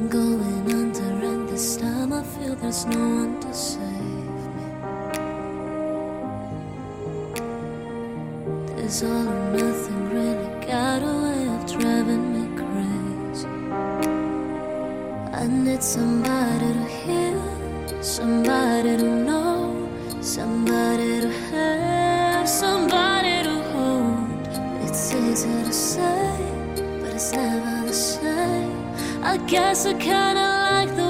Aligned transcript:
I'm 0.00 0.08
going 0.08 0.72
under, 0.72 1.26
and 1.26 1.46
this 1.46 1.76
time 1.76 2.14
I 2.14 2.22
feel 2.22 2.56
there's 2.56 2.86
no 2.86 2.98
one 2.98 3.38
to 3.40 3.52
save 3.52 3.82
me. 4.56 4.64
This 8.76 9.02
all 9.02 9.28
or 9.28 9.52
nothing 9.52 10.08
really 10.08 10.66
got 10.66 11.02
a 11.02 11.14
way 11.22 11.48
of 11.54 11.66
driving 11.70 12.24
me 12.32 12.44
crazy. 12.56 13.48
I 15.34 15.46
need 15.46 15.82
somebody 15.82 16.72
to 16.78 16.84
hear, 17.04 18.02
somebody 18.02 18.96
to 18.96 19.04
know, 19.04 19.86
somebody 20.22 21.20
to 21.20 21.30
have, 21.50 22.48
somebody 22.48 23.42
to 23.42 23.62
hold. 23.74 24.48
It's 24.82 25.12
easy 25.12 25.62
to 25.62 25.72
say, 25.74 26.38
but 27.02 27.12
it's 27.12 27.32
never 27.32 27.86
the 27.86 27.92
same. 27.92 28.79
I 29.22 29.36
guess 29.36 29.84
I 29.84 29.92
kinda 29.94 30.40
like 30.72 30.96
the 30.96 31.09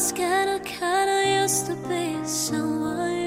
was 0.00 0.12
kinda, 0.12 0.58
kinda 0.60 1.42
used 1.42 1.66
to 1.66 1.74
be 1.86 2.16
someone. 2.24 3.19